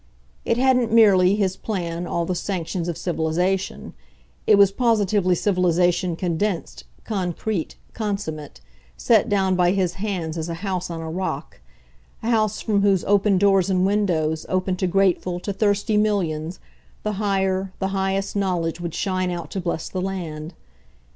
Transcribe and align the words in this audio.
It 0.45 0.57
hadn't 0.57 0.91
merely, 0.91 1.35
his 1.35 1.55
plan, 1.55 2.07
all 2.07 2.25
the 2.25 2.33
sanctions 2.33 2.87
of 2.87 2.97
civilization; 2.97 3.93
it 4.47 4.57
was 4.57 4.71
positively 4.71 5.35
civilization 5.35 6.15
condensed, 6.15 6.85
concrete, 7.03 7.75
consummate, 7.93 8.61
set 8.97 9.29
down 9.29 9.55
by 9.55 9.73
his 9.73 9.93
hands 10.01 10.39
as 10.39 10.49
a 10.49 10.55
house 10.65 10.89
on 10.89 11.01
a 11.01 11.09
rock 11.11 11.59
a 12.23 12.31
house 12.31 12.61
from 12.61 12.81
whose 12.81 13.05
open 13.05 13.37
doors 13.37 13.69
and 13.69 13.85
windows, 13.85 14.43
open 14.49 14.75
to 14.77 14.87
grateful, 14.87 15.39
to 15.39 15.53
thirsty 15.53 15.97
millions, 15.97 16.59
the 17.03 17.13
higher, 17.21 17.71
the 17.77 17.89
highest 17.89 18.35
knowledge 18.35 18.81
would 18.81 18.95
shine 18.95 19.29
out 19.29 19.51
to 19.51 19.59
bless 19.61 19.87
the 19.87 20.01
land. 20.01 20.55